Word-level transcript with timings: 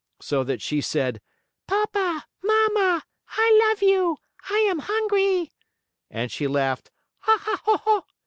So 0.19 0.43
that 0.45 0.63
she 0.63 0.81
said: 0.81 1.21
"Papa! 1.67 2.25
Mama! 2.43 3.03
I 3.37 3.63
love 3.69 3.83
you! 3.83 4.17
I 4.49 4.57
am 4.57 4.79
hungry!" 4.79 5.51
And 6.09 6.31
she 6.31 6.47
laughed: 6.47 6.89
"Ha! 7.19 7.37
Ha! 7.63 8.03